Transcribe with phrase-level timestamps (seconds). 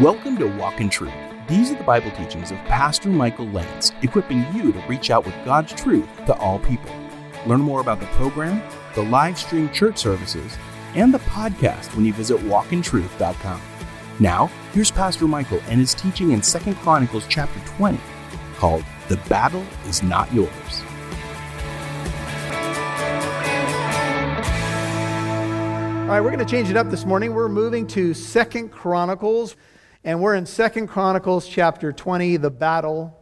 [0.00, 1.14] Welcome to Walk in Truth.
[1.48, 5.36] These are the Bible teachings of Pastor Michael Lance, equipping you to reach out with
[5.44, 6.90] God's truth to all people.
[7.46, 8.60] Learn more about the program,
[8.96, 10.58] the live stream church services,
[10.96, 13.60] and the podcast when you visit walkintruth.com.
[14.18, 18.00] Now, here's Pastor Michael and his teaching in 2 Chronicles chapter 20
[18.56, 20.82] called The Battle is Not Yours.
[26.00, 27.32] All right, we're going to change it up this morning.
[27.32, 29.54] We're moving to Second Chronicles.
[30.06, 32.36] And we're in Second Chronicles chapter 20.
[32.36, 33.18] The battle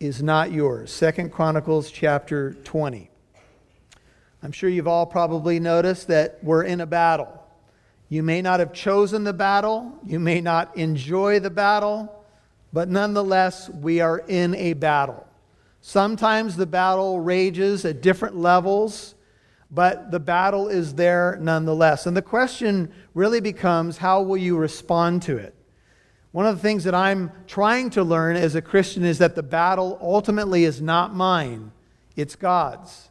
[0.00, 0.90] is not yours.
[0.90, 3.10] Second Chronicles chapter 20.
[4.42, 7.28] I'm sure you've all probably noticed that we're in a battle.
[8.08, 12.24] You may not have chosen the battle, you may not enjoy the battle,
[12.72, 15.26] but nonetheless, we are in a battle.
[15.82, 19.16] Sometimes the battle rages at different levels,
[19.70, 22.06] but the battle is there nonetheless.
[22.06, 25.55] And the question really becomes how will you respond to it?
[26.36, 29.42] One of the things that I'm trying to learn as a Christian is that the
[29.42, 31.72] battle ultimately is not mine,
[32.14, 33.08] it's God's.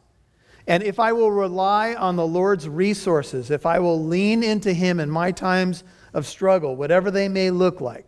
[0.68, 5.00] And if I will rely on the Lord's resources, if I will lean into Him
[5.00, 5.82] in my times
[6.14, 8.06] of struggle, whatever they may look like,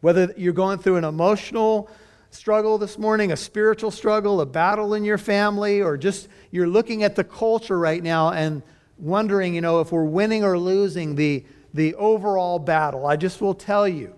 [0.00, 1.88] whether you're going through an emotional
[2.30, 7.04] struggle this morning, a spiritual struggle, a battle in your family, or just you're looking
[7.04, 8.64] at the culture right now and
[8.98, 13.54] wondering, you know, if we're winning or losing the, the overall battle, I just will
[13.54, 14.15] tell you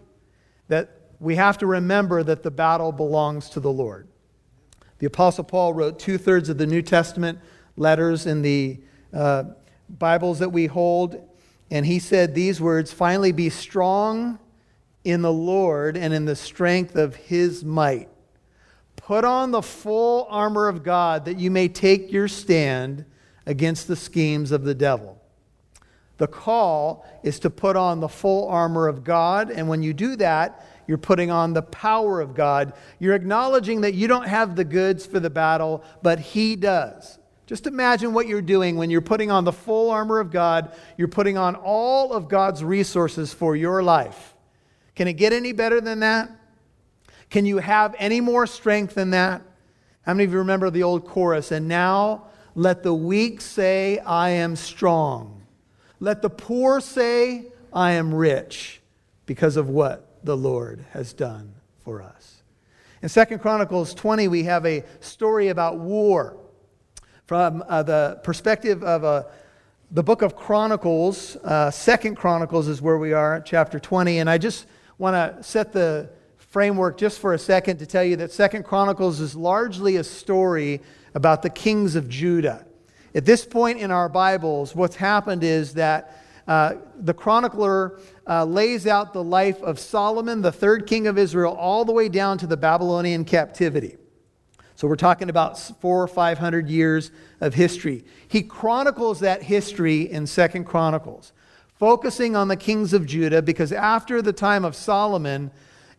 [0.69, 4.09] that we have to remember that the battle belongs to the Lord.
[4.99, 7.39] The Apostle Paul wrote two thirds of the New Testament
[7.77, 8.81] letters in the
[9.13, 9.45] uh,
[9.89, 11.29] Bibles that we hold,
[11.71, 14.39] and he said these words Finally, be strong
[15.05, 18.09] in the Lord and in the strength of his might.
[18.97, 23.07] Put on the full armor of God that you may take your stand
[23.47, 25.18] against the schemes of the devil.
[26.19, 29.51] The call is to put on the full armor of God.
[29.51, 32.73] And when you do that, you're putting on the power of God.
[32.99, 37.19] You're acknowledging that you don't have the goods for the battle, but He does.
[37.47, 40.75] Just imagine what you're doing when you're putting on the full armor of God.
[40.97, 44.35] You're putting on all of God's resources for your life.
[44.95, 46.31] Can it get any better than that?
[47.31, 49.43] Can you have any more strength than that?
[50.03, 51.53] How many of you remember the old chorus?
[51.53, 55.38] And now let the weak say, I am strong.
[56.01, 58.81] Let the poor say, I am rich
[59.27, 61.55] because of what the Lord has done
[61.85, 62.43] for us.
[63.03, 66.37] In Second Chronicles 20, we have a story about war
[67.27, 69.25] from uh, the perspective of uh,
[69.91, 71.37] the book of Chronicles.
[71.37, 74.19] Uh, Second Chronicles is where we are, chapter 20.
[74.19, 74.67] And I just
[74.99, 79.21] want to set the framework just for a second to tell you that Second Chronicles
[79.21, 80.81] is largely a story
[81.15, 82.67] about the kings of Judah.
[83.19, 87.99] At this point in our Bibles, what's happened is that uh, the chronicler
[88.29, 92.09] uh, lays out the life of Solomon, the third king of Israel, all the way
[92.09, 93.97] down to the Babylonian captivity.
[94.77, 98.05] So we're talking about four or five hundred years of history.
[98.29, 101.33] He chronicles that history in Second Chronicles,
[101.75, 105.51] focusing on the kings of Judah, because after the time of Solomon,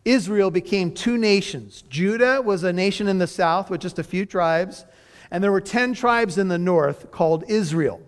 [0.06, 1.82] Israel became two nations.
[1.82, 4.86] Judah was a nation in the south with just a few tribes,
[5.30, 8.00] and there were 10 tribes in the north called Israel.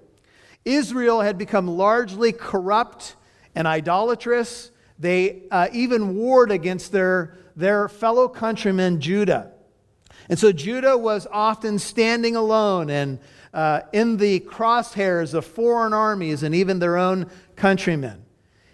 [0.64, 3.16] Israel had become largely corrupt
[3.54, 4.70] and idolatrous.
[4.98, 9.52] They uh, even warred against their, their fellow countrymen, Judah.
[10.28, 13.18] And so Judah was often standing alone and
[13.52, 18.24] uh, in the crosshairs of foreign armies and even their own countrymen.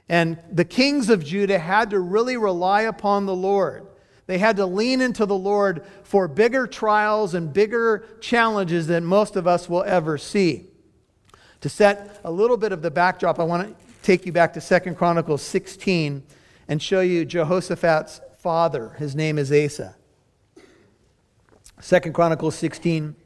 [0.09, 3.88] And the kings of Judah had to really rely upon the Lord.
[4.29, 9.37] They had to lean into the Lord for bigger trials and bigger challenges than most
[9.37, 10.67] of us will ever see.
[11.63, 14.61] To set a little bit of the backdrop, I want to take you back to
[14.61, 16.23] Second Chronicles 16
[16.69, 18.91] and show you Jehoshaphat's father.
[18.99, 19.97] His name is Asa.
[21.81, 23.17] Second Chronicles 16,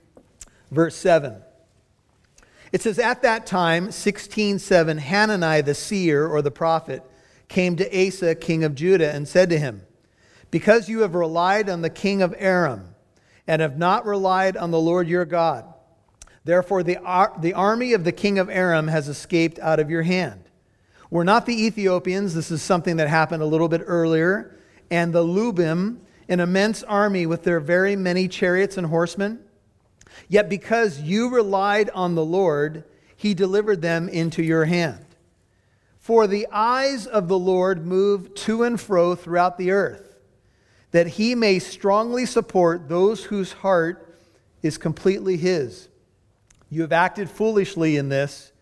[0.70, 1.42] verse 7.
[2.70, 7.02] It says, At that time, 16:7, Hanani the seer or the prophet
[7.48, 9.82] came to Asa, king of Judah, and said to him,
[10.52, 12.94] because you have relied on the king of Aram
[13.48, 15.64] and have not relied on the Lord your God.
[16.44, 20.02] Therefore, the, ar- the army of the king of Aram has escaped out of your
[20.02, 20.44] hand.
[21.10, 22.34] We're not the Ethiopians.
[22.34, 24.54] This is something that happened a little bit earlier.
[24.90, 29.40] And the Lubim, an immense army with their very many chariots and horsemen.
[30.28, 32.84] Yet because you relied on the Lord,
[33.16, 35.06] he delivered them into your hand.
[35.98, 40.11] For the eyes of the Lord move to and fro throughout the earth
[40.92, 44.16] that he may strongly support those whose heart
[44.62, 45.88] is completely his.
[46.70, 48.52] You have acted foolishly in this.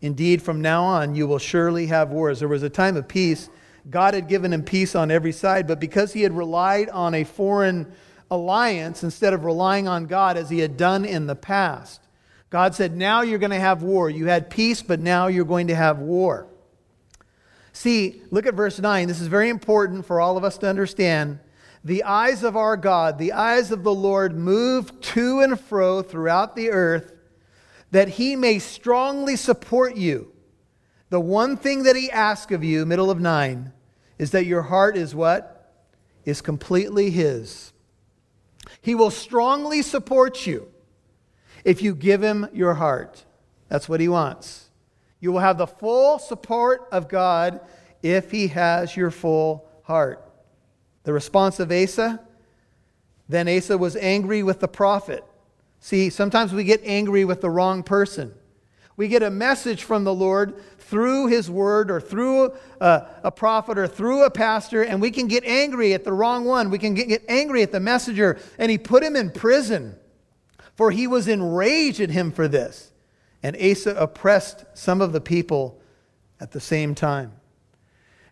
[0.00, 2.38] Indeed, from now on, you will surely have wars.
[2.38, 3.50] There was a time of peace
[3.88, 7.24] God had given him peace on every side, but because he had relied on a
[7.24, 7.90] foreign
[8.30, 12.00] alliance instead of relying on God as he had done in the past,
[12.50, 14.10] God said, Now you're going to have war.
[14.10, 16.46] You had peace, but now you're going to have war.
[17.72, 19.08] See, look at verse 9.
[19.08, 21.38] This is very important for all of us to understand.
[21.84, 26.54] The eyes of our God, the eyes of the Lord, move to and fro throughout
[26.54, 27.14] the earth
[27.90, 30.32] that he may strongly support you.
[31.08, 33.72] The one thing that he asks of you, middle of 9,
[34.18, 35.56] is that your heart is what?
[36.24, 37.72] Is completely his.
[38.80, 40.68] He will strongly support you
[41.64, 43.24] if you give him your heart.
[43.68, 44.70] That's what he wants.
[45.18, 47.60] You will have the full support of God
[48.02, 50.29] if he has your full heart.
[51.04, 52.20] The response of Asa
[53.30, 55.24] then Asa was angry with the prophet.
[55.78, 58.34] See, sometimes we get angry with the wrong person.
[58.96, 63.78] We get a message from the Lord through his word or through a, a, prophet
[63.78, 66.70] or through a pastor, and we can get angry at the wrong one.
[66.70, 69.94] We can get, get angry at the messenger, and he put him in prison,
[70.74, 72.90] for he was enraged at him for this.
[73.44, 75.80] And Asa oppressed some of the people
[76.40, 77.32] at the same time.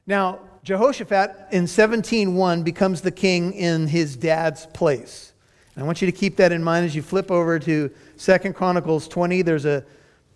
[0.08, 5.32] Now, Jehoshaphat in 17:1 becomes the king in his dad's place.
[5.74, 8.52] And I want you to keep that in mind as you flip over to 2
[8.52, 9.42] Chronicles 20.
[9.42, 9.84] There's a,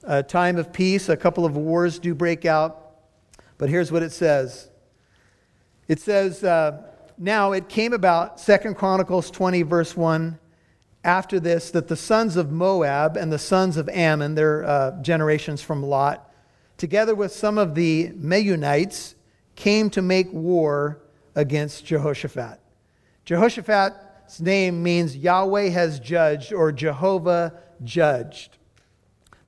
[0.04, 2.78] a time of peace, a couple of wars do break out.
[3.58, 4.69] But here's what it says.
[5.88, 6.82] It says, uh,
[7.18, 10.38] Now it came about, 2 Chronicles 20, verse 1,
[11.04, 15.60] after this that the sons of Moab and the sons of Ammon, their uh, generations
[15.60, 16.32] from Lot,
[16.76, 19.14] together with some of the Meunites,
[19.56, 21.02] came to make war
[21.34, 22.60] against Jehoshaphat.
[23.25, 27.54] Jehoshaphat's name means Yahweh has judged or Jehovah
[27.84, 28.58] judged.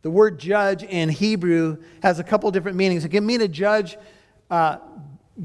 [0.03, 3.05] The word judge in Hebrew has a couple different meanings.
[3.05, 3.97] It can mean a judge
[4.51, 4.77] uh,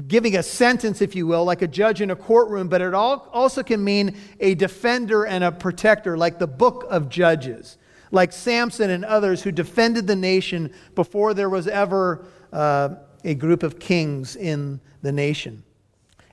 [0.06, 3.62] giving a sentence, if you will, like a judge in a courtroom, but it also
[3.62, 7.78] can mean a defender and a protector, like the book of Judges,
[8.10, 12.90] like Samson and others who defended the nation before there was ever uh,
[13.24, 15.62] a group of kings in the nation.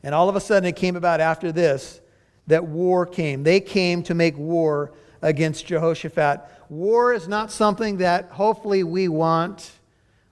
[0.04, 2.01] And all of a sudden, it came about after this
[2.48, 3.44] that war came.
[3.44, 6.42] They came to make war against Jehoshaphat.
[6.69, 9.72] War is not something that hopefully we want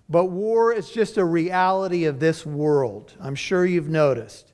[0.09, 3.13] but war is just a reality of this world.
[3.19, 4.51] I'm sure you've noticed.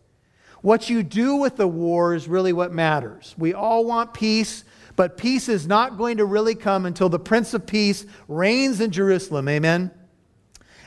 [0.62, 3.36] What you do with the war is really what matters.
[3.38, 4.64] We all want peace,
[4.96, 8.92] but peace is not going to really come until the Prince of Peace reigns in
[8.92, 9.48] Jerusalem.
[9.50, 9.92] Amen?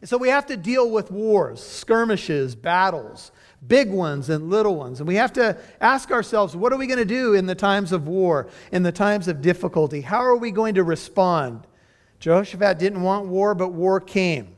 [0.04, 3.32] And so we have to deal with wars, skirmishes, battles,
[3.66, 5.00] big ones and little ones.
[5.00, 7.90] And we have to ask ourselves what are we going to do in the times
[7.90, 10.02] of war, in the times of difficulty?
[10.02, 11.66] How are we going to respond?
[12.20, 14.54] Jehoshaphat didn't want war, but war came.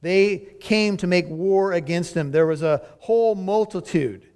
[0.00, 2.30] They came to make war against him.
[2.30, 4.26] There was a whole multitude.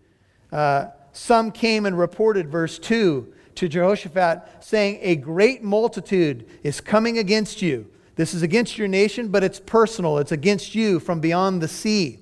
[0.53, 7.17] Uh, some came and reported, verse 2, to Jehoshaphat, saying, A great multitude is coming
[7.17, 7.89] against you.
[8.15, 10.19] This is against your nation, but it's personal.
[10.19, 12.21] It's against you from beyond the sea,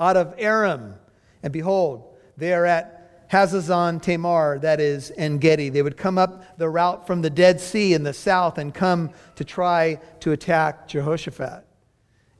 [0.00, 0.94] out of Aram.
[1.42, 5.68] And behold, they are at Hazazon Tamar, that is, En Gedi.
[5.68, 9.10] They would come up the route from the Dead Sea in the south and come
[9.36, 11.64] to try to attack Jehoshaphat.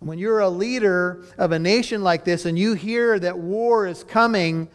[0.01, 3.87] And When you're a leader of a nation like this and you hear that war
[3.87, 4.69] is coming,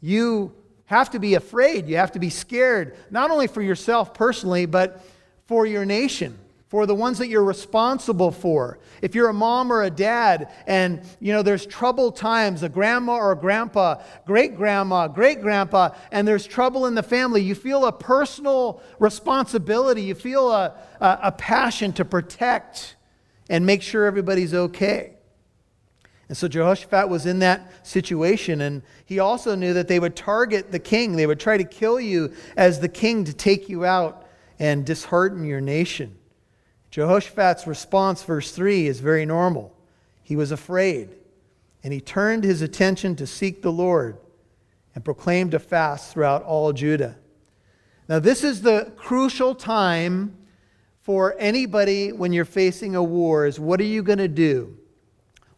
[0.00, 0.52] you
[0.86, 1.86] have to be afraid.
[1.86, 5.04] You have to be scared, not only for yourself personally, but
[5.46, 6.38] for your nation,
[6.70, 8.78] for the ones that you're responsible for.
[9.02, 13.16] If you're a mom or a dad and you know there's troubled times, a grandma
[13.16, 17.86] or a grandpa, great grandma, great grandpa, and there's trouble in the family, you feel
[17.86, 20.02] a personal responsibility.
[20.02, 22.94] You feel a, a, a passion to protect
[23.48, 25.14] and make sure everybody's okay.
[26.28, 30.70] And so Jehoshaphat was in that situation, and he also knew that they would target
[30.70, 31.16] the king.
[31.16, 34.28] They would try to kill you as the king to take you out
[34.60, 36.16] and dishearten your nation.
[36.90, 39.76] Jehoshaphat's response, verse 3, is very normal.
[40.22, 41.10] He was afraid,
[41.84, 44.18] and he turned his attention to seek the Lord
[44.94, 47.16] and proclaimed a fast throughout all Judah.
[48.08, 50.36] Now, this is the crucial time
[51.02, 54.76] for anybody when you're facing a war is what are you going to do?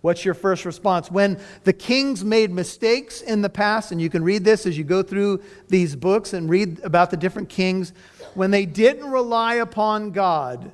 [0.02, 1.10] What's your first response?
[1.10, 4.84] When the kings made mistakes in the past, and you can read this as you
[4.84, 7.92] go through these books and read about the different kings,
[8.34, 10.72] when they didn't rely upon God,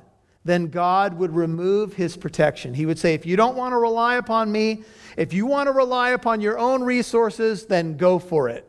[0.49, 2.73] then God would remove his protection.
[2.73, 4.83] He would say, If you don't want to rely upon me,
[5.17, 8.67] if you want to rely upon your own resources, then go for it.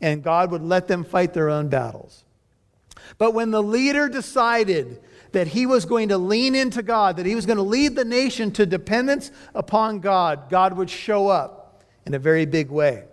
[0.00, 2.24] And God would let them fight their own battles.
[3.18, 5.00] But when the leader decided
[5.32, 8.04] that he was going to lean into God, that he was going to lead the
[8.04, 13.04] nation to dependence upon God, God would show up in a very big way.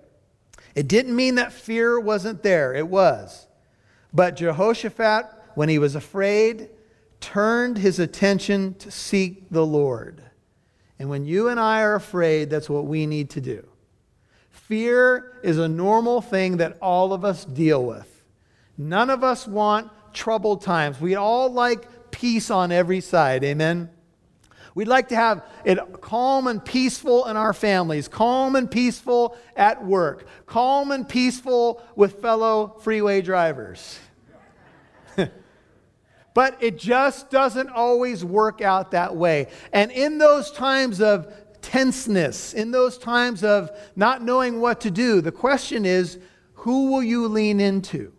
[0.76, 3.48] It didn't mean that fear wasn't there, it was.
[4.14, 6.70] But Jehoshaphat, when he was afraid,
[7.20, 10.24] turned his attention to seek the Lord.
[11.00, 13.68] And when you and I are afraid, that's what we need to do.
[14.50, 18.24] Fear is a normal thing that all of us deal with.
[18.78, 21.00] None of us want troubled times.
[21.00, 23.44] We all like peace on every side.
[23.44, 23.90] Amen?
[24.76, 29.84] We'd like to have it calm and peaceful in our families, calm and peaceful at
[29.84, 33.98] work, calm and peaceful with fellow freeway drivers.
[36.38, 39.48] but it just doesn't always work out that way.
[39.74, 45.20] And in those times of tenseness, in those times of not knowing what to do,
[45.20, 46.20] the question is
[46.54, 48.14] who will you lean into?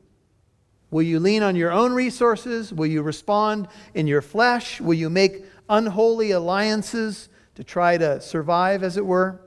[0.90, 2.72] Will you lean on your own resources?
[2.72, 4.80] Will you respond in your flesh?
[4.80, 9.40] Will you make unholy alliances to try to survive, as it were?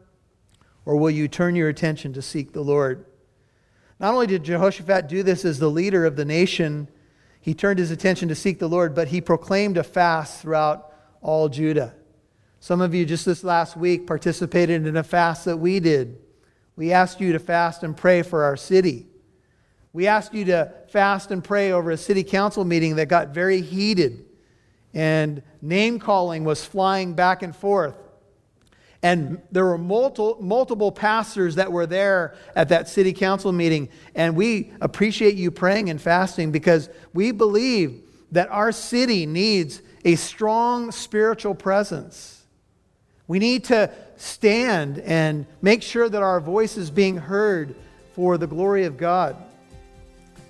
[0.85, 3.05] Or will you turn your attention to seek the Lord?
[3.99, 6.87] Not only did Jehoshaphat do this as the leader of the nation,
[7.41, 11.50] he turned his attention to seek the Lord, but he proclaimed a fast throughout all
[11.50, 11.95] Judah.
[12.60, 16.19] Some of you just this last week participated in a fast that we did.
[16.75, 19.07] We asked you to fast and pray for our city.
[19.93, 23.62] We asked you to fast and pray over a city council meeting that got very
[23.62, 24.25] heated
[24.93, 27.95] and name calling was flying back and forth.
[29.03, 33.89] And there were multiple, multiple pastors that were there at that city council meeting.
[34.13, 40.15] And we appreciate you praying and fasting because we believe that our city needs a
[40.15, 42.43] strong spiritual presence.
[43.27, 47.75] We need to stand and make sure that our voice is being heard
[48.13, 49.36] for the glory of God.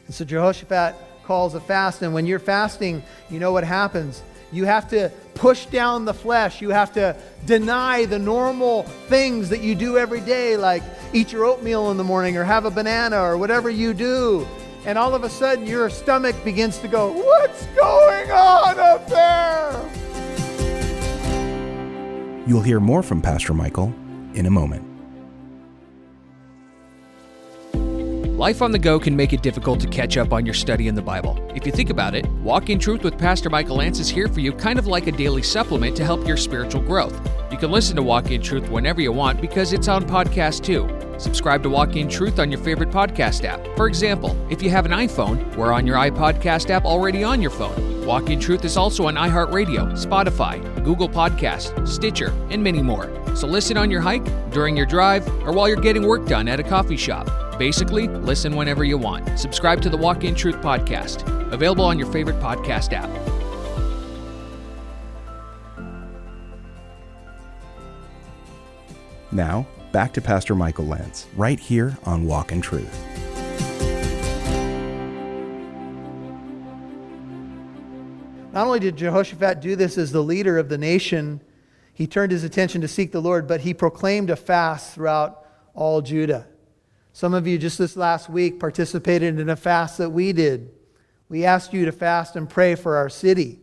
[0.08, 2.02] And so Jehoshaphat calls a fast.
[2.02, 4.24] And when you're fasting, you know what happens.
[4.52, 6.62] You have to push down the flesh.
[6.62, 7.16] You have to
[7.46, 12.04] deny the normal things that you do every day, like eat your oatmeal in the
[12.04, 14.48] morning or have a banana or whatever you do.
[14.86, 19.90] And all of a sudden, your stomach begins to go, What's going on up there?
[22.48, 23.94] You'll hear more from Pastor Michael
[24.34, 24.91] in a moment.
[28.42, 30.96] Life on the go can make it difficult to catch up on your study in
[30.96, 31.38] the Bible.
[31.54, 34.40] If you think about it, Walk in Truth with Pastor Michael Lance is here for
[34.40, 37.14] you kind of like a daily supplement to help your spiritual growth.
[37.52, 40.90] You can listen to Walk in Truth whenever you want because it's on podcast too.
[41.20, 43.64] Subscribe to Walk in Truth on your favorite podcast app.
[43.78, 47.52] For example, if you have an iPhone, we're on your iPodcast app already on your
[47.52, 48.08] phone.
[48.08, 53.08] Walk in Truth is also on iHeartRadio, Spotify, Google Podcast, Stitcher, and many more.
[53.36, 56.60] So listen on your hike, during your drive, or while you're getting work done at
[56.60, 57.30] a coffee shop.
[57.62, 59.38] Basically, listen whenever you want.
[59.38, 63.08] Subscribe to the Walk in Truth podcast, available on your favorite podcast app.
[69.32, 73.00] Now, back to Pastor Michael Lance, right here on Walk in Truth.
[78.54, 81.42] Not only did Jehoshaphat do this as the leader of the nation,
[81.94, 86.02] he turned his attention to seek the Lord, but he proclaimed a fast throughout all
[86.02, 86.48] Judah.
[87.14, 90.72] Some of you just this last week participated in a fast that we did.
[91.28, 93.60] We asked you to fast and pray for our city.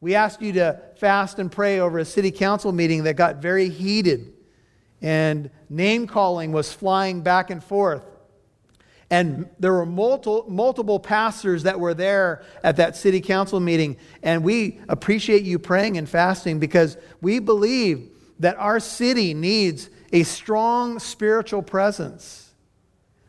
[0.00, 3.68] We asked you to fast and pray over a city council meeting that got very
[3.68, 4.32] heated,
[5.00, 8.02] and name calling was flying back and forth.
[9.08, 13.96] And there were multiple, multiple pastors that were there at that city council meeting.
[14.22, 20.24] And we appreciate you praying and fasting because we believe that our city needs a
[20.24, 22.45] strong spiritual presence.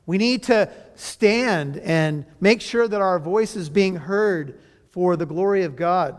[0.08, 4.60] We need to stand and make sure that our voice is being heard
[4.90, 6.16] for the glory of God.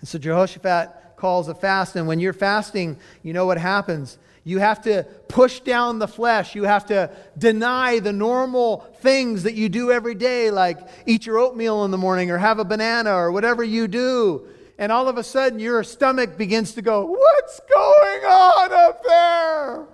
[0.00, 4.18] And so Jehoshaphat calls a fast, and when you're fasting, you know what happens.
[4.42, 6.56] You have to push down the flesh.
[6.56, 11.38] You have to deny the normal things that you do every day, like eat your
[11.38, 14.48] oatmeal in the morning or have a banana or whatever you do.
[14.78, 19.86] And all of a sudden, your stomach begins to go, What's going on up there?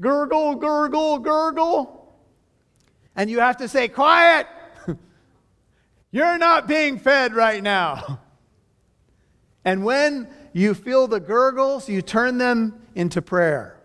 [0.00, 2.14] Gurgle, gurgle, gurgle.
[3.16, 4.46] And you have to say, Quiet!
[6.10, 8.20] You're not being fed right now.
[9.64, 13.78] And when you feel the gurgles, you turn them into prayer.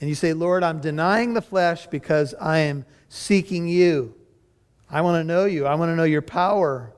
[0.00, 4.16] And you say, Lord, I'm denying the flesh because I am seeking you.
[4.90, 5.64] I want to know you.
[5.66, 6.92] I want to know your power.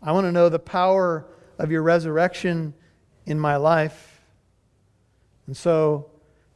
[0.00, 1.26] I want to know the power
[1.58, 2.74] of your resurrection
[3.26, 4.22] in my life.
[5.46, 6.10] And so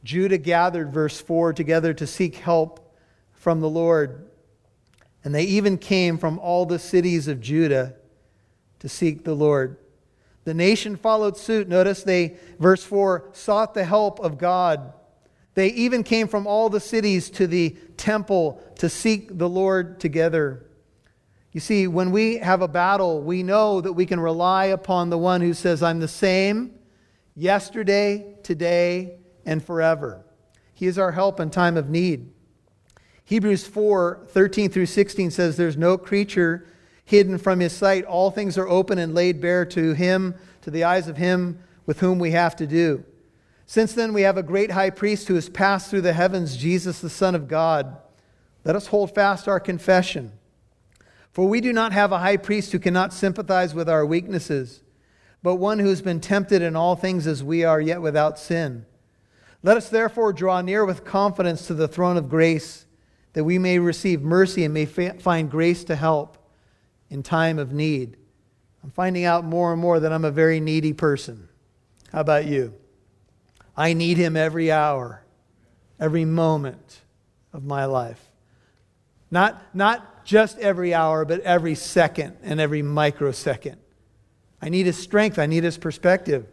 [0.05, 2.95] Judah gathered, verse 4, together to seek help
[3.33, 4.29] from the Lord.
[5.23, 7.95] And they even came from all the cities of Judah
[8.79, 9.77] to seek the Lord.
[10.43, 11.67] The nation followed suit.
[11.67, 14.93] Notice they, verse 4, sought the help of God.
[15.55, 20.67] They even came from all the cities to the temple to seek the Lord together.
[21.51, 25.17] You see, when we have a battle, we know that we can rely upon the
[25.17, 26.75] one who says, I'm the same
[27.35, 30.25] yesterday, today, and forever.
[30.73, 32.31] He is our help in time of need.
[33.23, 36.67] Hebrews 4 13 through 16 says, There's no creature
[37.05, 38.05] hidden from his sight.
[38.05, 41.99] All things are open and laid bare to him, to the eyes of him with
[41.99, 43.03] whom we have to do.
[43.67, 46.99] Since then, we have a great high priest who has passed through the heavens, Jesus,
[46.99, 47.97] the Son of God.
[48.63, 50.31] Let us hold fast our confession.
[51.31, 54.81] For we do not have a high priest who cannot sympathize with our weaknesses,
[55.43, 58.85] but one who has been tempted in all things as we are, yet without sin.
[59.65, 62.85] Let us therefore draw near with confidence to the throne of grace,
[63.33, 66.37] that we may receive mercy and may find grace to help
[67.09, 68.15] in time of need.
[68.83, 71.49] I'm finding out more and more that I'm a very needy person.
[72.11, 72.75] How about you?
[73.75, 75.25] I need him every hour,
[75.99, 77.01] every moment
[77.51, 78.23] of my life.
[79.31, 83.77] Not, not just every hour, but every second and every microsecond.
[84.61, 86.45] I need his strength, I need his perspective.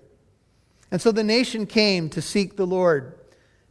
[0.93, 3.19] And so the nation came to seek the Lord,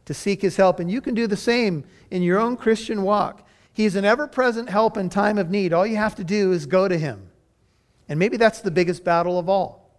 [0.06, 0.80] to seek his help.
[0.80, 3.48] And you can do the same in your own Christian walk.
[3.72, 5.72] He's an ever present help in time of need.
[5.72, 7.30] All you have to do is go to him.
[8.08, 9.96] And maybe that's the biggest battle of all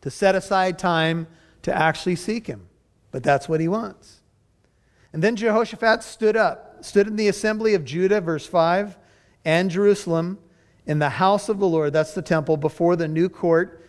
[0.00, 1.28] to set aside time
[1.62, 2.66] to actually seek him.
[3.12, 4.20] But that's what he wants.
[5.12, 8.96] And then Jehoshaphat stood up, stood in the assembly of Judah, verse 5,
[9.44, 10.38] and Jerusalem,
[10.86, 13.79] in the house of the Lord, that's the temple, before the new court.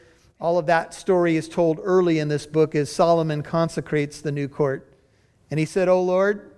[0.41, 4.47] All of that story is told early in this book as Solomon consecrates the new
[4.47, 4.91] court.
[5.51, 6.55] And he said, O Lord,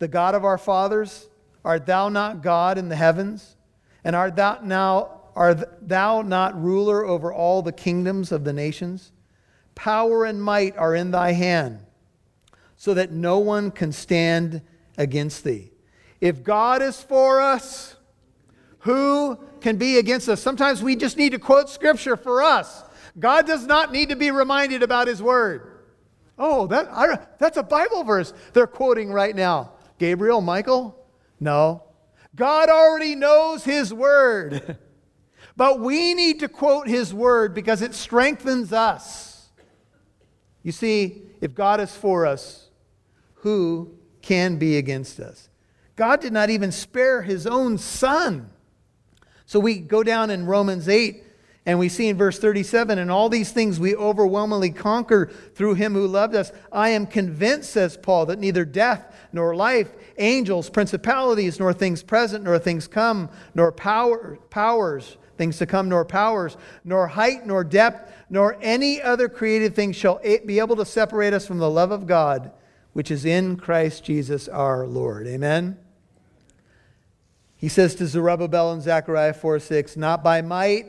[0.00, 1.28] the God of our fathers,
[1.64, 3.54] art thou not God in the heavens?
[4.02, 9.12] And art thou now art thou not ruler over all the kingdoms of the nations?
[9.76, 11.78] Power and might are in thy hand
[12.76, 14.62] so that no one can stand
[14.98, 15.70] against thee.
[16.20, 17.94] If God is for us,
[18.80, 20.42] who can be against us?
[20.42, 22.82] Sometimes we just need to quote scripture for us.
[23.18, 25.68] God does not need to be reminded about his word.
[26.38, 29.72] Oh, that, I, that's a Bible verse they're quoting right now.
[29.98, 30.98] Gabriel, Michael?
[31.38, 31.84] No.
[32.34, 34.78] God already knows his word.
[35.56, 39.50] but we need to quote his word because it strengthens us.
[40.62, 42.70] You see, if God is for us,
[43.34, 45.48] who can be against us?
[45.96, 48.50] God did not even spare his own son.
[49.44, 51.22] So we go down in Romans 8
[51.64, 55.94] and we see in verse 37 and all these things we overwhelmingly conquer through him
[55.94, 56.50] who loved us.
[56.72, 62.44] I am convinced, says Paul, that neither death nor life, angels, principalities, nor things present,
[62.44, 68.12] nor things come, nor power, powers, things to come, nor powers, nor height, nor depth,
[68.28, 72.06] nor any other created thing shall be able to separate us from the love of
[72.06, 72.50] God
[72.92, 75.26] which is in Christ Jesus our Lord.
[75.26, 75.78] Amen?
[77.56, 80.86] He says to Zerubbabel in Zechariah 4 6, Not by might,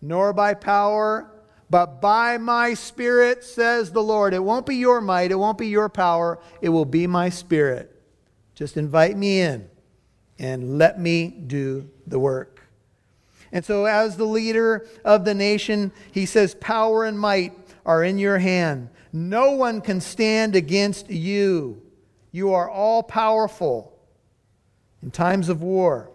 [0.00, 1.30] nor by power,
[1.68, 4.34] but by my spirit, says the Lord.
[4.34, 7.92] It won't be your might, it won't be your power, it will be my spirit.
[8.54, 9.68] Just invite me in
[10.38, 12.62] and let me do the work.
[13.52, 17.52] And so, as the leader of the nation, he says, Power and might
[17.84, 18.90] are in your hand.
[19.12, 21.82] No one can stand against you.
[22.32, 23.96] You are all powerful
[25.02, 26.10] in times of war.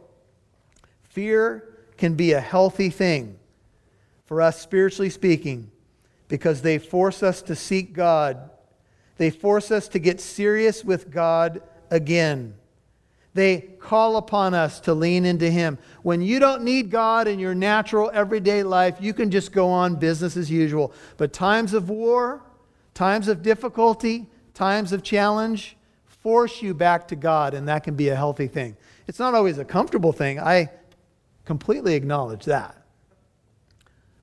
[1.03, 1.67] Fear
[1.97, 3.39] can be a healthy thing
[4.31, 5.69] for us, spiritually speaking,
[6.29, 8.49] because they force us to seek God.
[9.17, 12.53] They force us to get serious with God again.
[13.33, 15.77] They call upon us to lean into Him.
[16.01, 19.95] When you don't need God in your natural everyday life, you can just go on
[19.95, 20.93] business as usual.
[21.17, 22.41] But times of war,
[22.93, 28.09] Times of difficulty, times of challenge force you back to God, and that can be
[28.09, 28.77] a healthy thing.
[29.07, 30.39] It's not always a comfortable thing.
[30.39, 30.69] I
[31.45, 32.80] completely acknowledge that.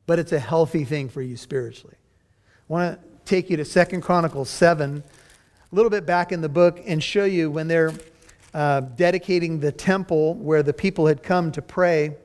[0.08, 1.94] But it's a healthy thing for you spiritually.
[1.98, 6.48] I want to take you to Second Chronicles 7, a little bit back in the
[6.48, 7.92] book, and show you when they're
[8.54, 12.16] uh, dedicating the temple where the people had come to pray.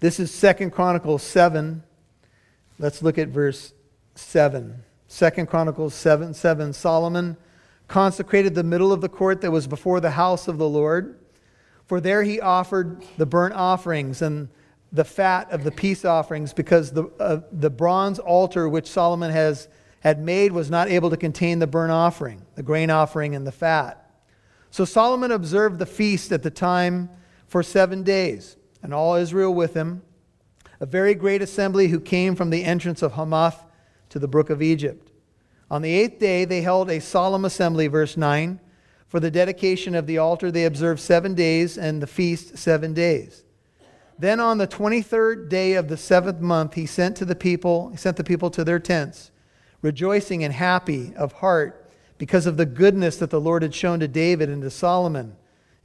[0.00, 1.82] This is Second Chronicles 7.
[2.78, 3.72] Let's look at verse
[4.16, 4.82] 7.
[5.06, 6.74] Second Chronicles 7 7.
[6.74, 7.38] Solomon
[7.88, 11.18] consecrated the middle of the court that was before the house of the Lord.
[11.86, 14.50] For there he offered the burnt offerings and
[14.92, 19.68] the fat of the peace offerings, because the, uh, the bronze altar which Solomon has,
[20.00, 23.52] had made was not able to contain the burnt offering, the grain offering, and the
[23.52, 24.10] fat.
[24.70, 27.10] So Solomon observed the feast at the time
[27.46, 30.02] for seven days, and all Israel with him,
[30.80, 33.64] a very great assembly who came from the entrance of Hamath
[34.10, 35.10] to the brook of Egypt.
[35.70, 38.60] On the eighth day, they held a solemn assembly, verse 9.
[39.06, 43.44] For the dedication of the altar, they observed seven days, and the feast seven days.
[44.18, 47.96] Then on the 23rd day of the seventh month, he sent to the people, he
[47.96, 49.30] sent the people to their tents,
[49.80, 54.08] rejoicing and happy of heart because of the goodness that the Lord had shown to
[54.08, 55.36] David and to Solomon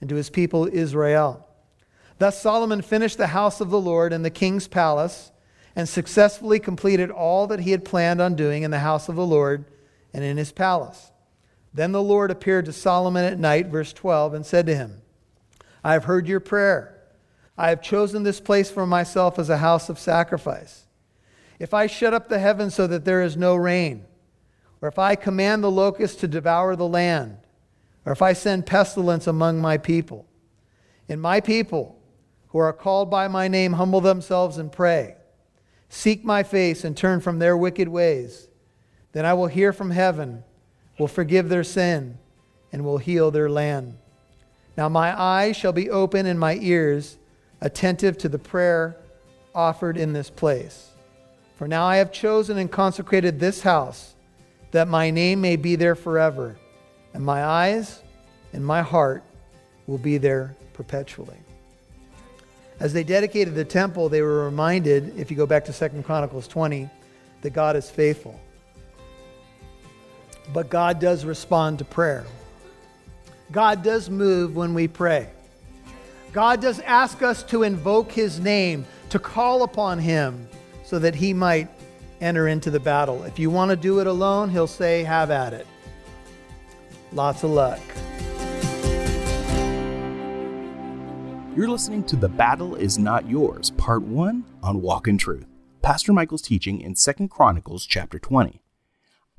[0.01, 1.47] and to his people Israel.
[2.17, 5.31] Thus Solomon finished the house of the Lord and the king's palace
[5.75, 9.25] and successfully completed all that he had planned on doing in the house of the
[9.25, 9.65] Lord
[10.11, 11.11] and in his palace.
[11.73, 15.01] Then the Lord appeared to Solomon at night, verse 12, and said to him,
[15.83, 17.02] I have heard your prayer
[17.57, 20.85] I have chosen this place for myself as a house of sacrifice.
[21.59, 24.05] If I shut up the heavens so that there is no rain,
[24.81, 27.37] or if I command the locusts to devour the land,
[28.05, 30.25] or if I send pestilence among my people,
[31.07, 31.99] and my people
[32.47, 35.15] who are called by my name humble themselves and pray,
[35.89, 38.49] seek my face and turn from their wicked ways,
[39.11, 40.43] then I will hear from heaven,
[40.97, 42.17] will forgive their sin,
[42.71, 43.97] and will heal their land.
[44.75, 47.17] Now my eyes shall be open and my ears
[47.63, 48.97] attentive to the prayer
[49.55, 50.89] offered in this place.
[51.55, 54.15] For now I have chosen and consecrated this house,
[54.71, 56.57] that my name may be there forever,
[57.13, 58.01] and my eyes
[58.51, 59.23] and my heart
[59.87, 61.37] will be there perpetually.
[62.81, 66.49] As they dedicated the temple, they were reminded, if you go back to 2 Chronicles
[66.49, 66.89] 20,
[67.43, 68.37] that God is faithful.
[70.51, 72.25] But God does respond to prayer.
[73.53, 75.29] God does move when we pray.
[76.33, 80.47] God does ask us to invoke his name, to call upon him
[80.83, 81.69] so that he might
[82.21, 83.23] enter into the battle.
[83.23, 85.67] If you want to do it alone, he'll say, Have at it.
[87.11, 87.79] Lots of luck.
[91.55, 95.45] You're listening to The Battle Is Not Yours, Part 1 on Walk in Truth.
[95.83, 98.63] Pastor Michael's teaching in 2 Chronicles chapter 20.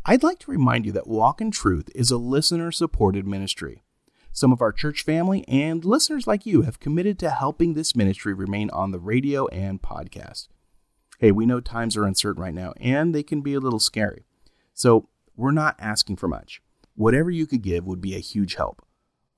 [0.07, 3.83] I'd like to remind you that Walk in Truth is a listener supported ministry.
[4.37, 8.35] Some of our church family and listeners like you have committed to helping this ministry
[8.35, 10.49] remain on the radio and podcast.
[11.21, 14.25] Hey, we know times are uncertain right now and they can be a little scary.
[14.73, 16.61] So we're not asking for much.
[16.97, 18.85] Whatever you could give would be a huge help.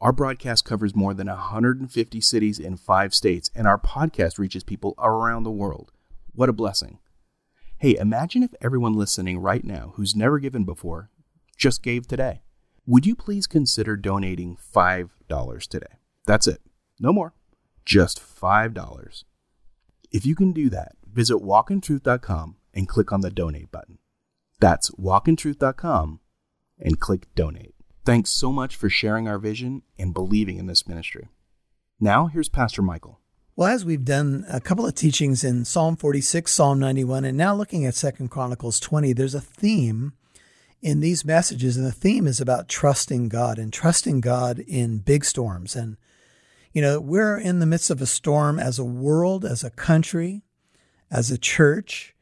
[0.01, 4.95] Our broadcast covers more than 150 cities in five states, and our podcast reaches people
[4.97, 5.93] around the world.
[6.35, 7.01] What a blessing.
[7.77, 11.11] Hey, imagine if everyone listening right now who's never given before
[11.59, 12.41] just gave today
[12.87, 15.87] would you please consider donating $5 today?
[16.27, 16.61] That's it.
[17.01, 17.35] No more.
[17.85, 19.25] Just $5.
[20.12, 23.99] If you can do that, visit walkintruth.com and click on the donate button.
[24.61, 26.20] That's walkintruth.com
[26.79, 27.75] and click donate.
[28.05, 31.29] Thanks so much for sharing our vision and believing in this ministry.
[31.99, 33.20] Now, here's Pastor Michael.
[33.57, 37.55] Well, as we've done a couple of teachings in Psalm 46, Psalm 91, and now
[37.55, 40.12] looking at Second Chronicles 20, there's a theme
[40.83, 45.25] in these messages, and the theme is about trusting God and trusting God in big
[45.25, 45.75] storms.
[45.75, 45.97] And,
[46.73, 50.43] you know, we're in the midst of a storm as a world, as a country,
[51.11, 52.15] as a church.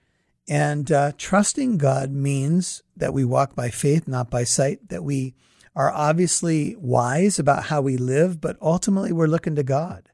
[0.48, 5.34] And uh, trusting God means that we walk by faith, not by sight, that we
[5.74, 10.10] are obviously wise about how we live, but ultimately we're looking to God.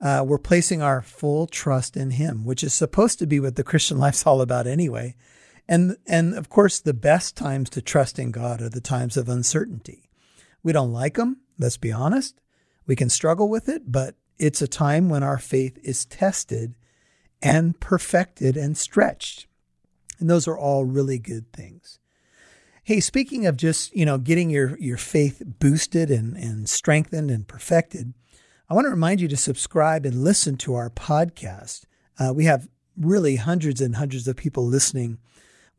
[0.00, 3.64] Uh, we're placing our full trust in Him, which is supposed to be what the
[3.64, 5.14] Christian life's all about anyway.
[5.68, 9.28] And, and of course, the best times to trust in God are the times of
[9.28, 10.08] uncertainty.
[10.62, 12.40] We don't like them, let's be honest.
[12.86, 16.74] We can struggle with it, but it's a time when our faith is tested
[17.42, 19.46] and perfected and stretched.
[20.18, 21.98] And those are all really good things.
[22.82, 27.46] Hey, speaking of just, you know, getting your, your faith boosted and, and strengthened and
[27.46, 28.14] perfected,
[28.68, 31.84] I want to remind you to subscribe and listen to our podcast.
[32.18, 35.18] Uh, we have really hundreds and hundreds of people listening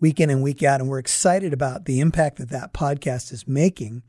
[0.02, 0.82] week in and week out.
[0.82, 4.04] And we're excited about the impact that that podcast is making.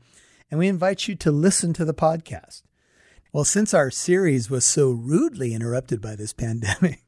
[0.51, 2.63] And we invite you to listen to the podcast.
[3.31, 7.01] Well, since our series was so rudely interrupted by this pandemic,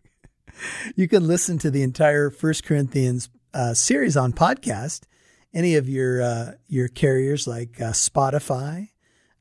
[0.95, 5.01] you can listen to the entire First Corinthians uh, series on podcast.
[5.53, 8.89] Any of your uh, your carriers like uh, Spotify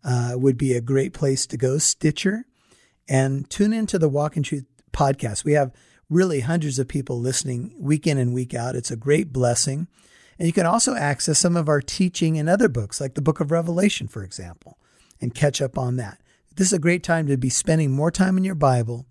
[0.04, 1.78] uh, would be a great place to go.
[1.78, 2.44] Stitcher,
[3.08, 5.44] and tune into the Walk in Truth podcast.
[5.44, 5.72] We have
[6.08, 8.76] really hundreds of people listening week in and week out.
[8.76, 9.88] It's a great blessing.
[10.38, 13.40] And you can also access some of our teaching in other books, like the book
[13.40, 14.78] of Revelation, for example,
[15.20, 16.20] and catch up on that.
[16.56, 19.06] This is a great time to be spending more time in your Bible.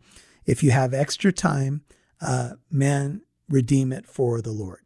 [0.46, 1.84] If you have extra time,
[2.22, 4.80] uh, man, redeem it for the Lord.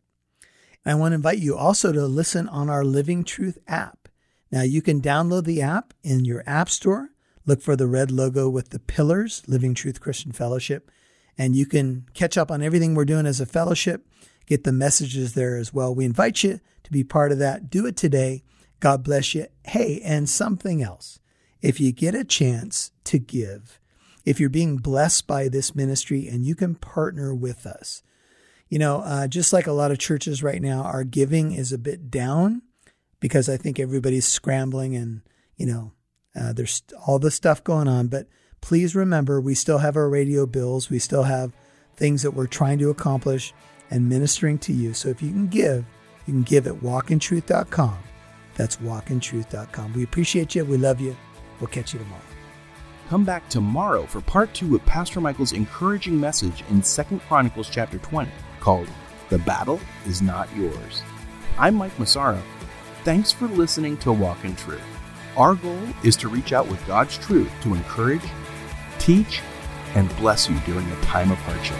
[0.85, 4.07] I want to invite you also to listen on our Living Truth app.
[4.51, 7.09] Now, you can download the app in your App Store.
[7.45, 10.89] Look for the red logo with the pillars, Living Truth Christian Fellowship
[11.37, 14.07] and you can catch up on everything we're doing as a fellowship,
[14.45, 15.93] get the messages there as well.
[15.93, 17.69] We invite you to be part of that.
[17.69, 18.43] Do it today.
[18.79, 19.47] God bless you.
[19.65, 21.19] Hey, and something else.
[21.61, 23.79] If you get a chance to give,
[24.25, 28.03] if you're being blessed by this ministry and you can partner with us,
[28.69, 31.77] you know, uh, just like a lot of churches right now, our giving is a
[31.77, 32.61] bit down
[33.19, 35.21] because I think everybody's scrambling and,
[35.55, 35.93] you know,
[36.39, 38.07] uh, there's all the stuff going on.
[38.07, 38.27] But
[38.61, 40.89] please remember, we still have our radio bills.
[40.89, 41.51] We still have
[41.95, 43.53] things that we're trying to accomplish
[43.89, 44.93] and ministering to you.
[44.93, 45.85] So if you can give,
[46.25, 47.97] you can give at walkintruth.com.
[48.55, 49.93] That's walkintruth.com.
[49.93, 50.65] We appreciate you.
[50.65, 51.15] We love you.
[51.59, 52.21] We'll catch you tomorrow.
[53.09, 57.99] Come back tomorrow for part two of Pastor Michael's encouraging message in Second Chronicles chapter
[57.99, 58.89] 20 called
[59.29, 61.01] The Battle Is Not Yours.
[61.57, 62.41] I'm Mike Massaro.
[63.05, 64.81] Thanks for listening to Walk in Truth.
[65.37, 68.23] Our goal is to reach out with God's truth to encourage,
[69.07, 69.41] teach,
[69.95, 71.77] and bless you during a time of hardship.